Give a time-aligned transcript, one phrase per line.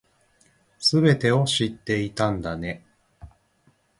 [0.79, 2.83] 全てを知っていたんだね